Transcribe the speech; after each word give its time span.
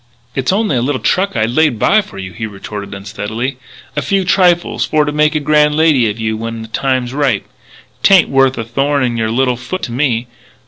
"It's 0.33 0.51
only 0.51 0.75
a 0.75 0.81
little 0.81 0.99
truck 0.99 1.35
I'd 1.35 1.51
laid 1.51 1.77
by 1.77 2.01
for 2.01 2.17
you," 2.17 2.33
he 2.33 2.47
retorted 2.47 2.91
unsteadily," 2.95 3.57
a 3.95 4.01
few 4.01 4.25
trifles 4.25 4.83
for 4.83 5.05
to 5.05 5.11
make 5.11 5.35
a 5.35 5.39
grand 5.39 5.75
lady 5.75 6.09
of 6.09 6.19
you 6.19 6.35
when 6.35 6.63
the 6.63 6.69
time's 6.69 7.13
ripe. 7.13 7.45
'Tain't 8.01 8.29
worth 8.29 8.57
a 8.57 8.63
thorn 8.63 9.03
in 9.03 9.15
your 9.15 9.29
little 9.29 9.57
foot 9.57 9.83
to 9.83 9.91
me.... 9.91 10.25